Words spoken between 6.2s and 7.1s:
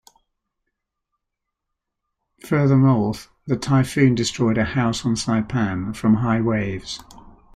waves.